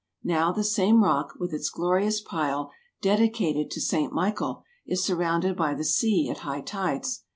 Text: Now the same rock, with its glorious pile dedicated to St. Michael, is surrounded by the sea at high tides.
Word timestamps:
Now 0.23 0.51
the 0.51 0.63
same 0.63 1.03
rock, 1.03 1.35
with 1.39 1.53
its 1.53 1.69
glorious 1.69 2.21
pile 2.21 2.71
dedicated 3.03 3.69
to 3.69 3.79
St. 3.79 4.11
Michael, 4.11 4.63
is 4.83 5.03
surrounded 5.03 5.55
by 5.55 5.75
the 5.75 5.85
sea 5.85 6.27
at 6.27 6.39
high 6.39 6.61
tides. 6.61 7.23